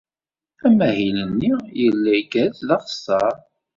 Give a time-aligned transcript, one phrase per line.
[0.65, 3.33] Amahil-nni yella igerrez d axeṣṣar.